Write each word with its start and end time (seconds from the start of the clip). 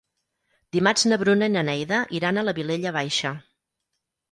Dimarts 0.77 1.03
na 1.11 1.19
Bruna 1.25 1.51
i 1.51 1.53
na 1.57 1.63
Neida 1.69 2.01
iran 2.21 2.41
a 2.41 2.47
la 2.49 2.57
Vilella 2.63 2.97
Baixa. 2.99 3.37